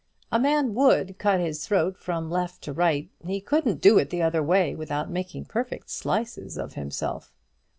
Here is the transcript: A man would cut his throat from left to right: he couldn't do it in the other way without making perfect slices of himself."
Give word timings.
A 0.31 0.39
man 0.39 0.73
would 0.73 1.19
cut 1.19 1.39
his 1.39 1.67
throat 1.67 1.95
from 1.95 2.31
left 2.31 2.63
to 2.63 2.73
right: 2.73 3.11
he 3.23 3.39
couldn't 3.39 3.81
do 3.81 3.99
it 3.99 4.11
in 4.11 4.17
the 4.17 4.23
other 4.23 4.41
way 4.41 4.73
without 4.73 5.11
making 5.11 5.45
perfect 5.45 5.91
slices 5.91 6.57
of 6.57 6.73
himself." 6.73 7.35